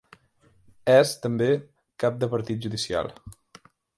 És, 0.93 1.11
també, 1.25 1.51
cap 2.05 2.19
de 2.23 2.31
partit 2.33 2.65
judicial. 2.67 3.13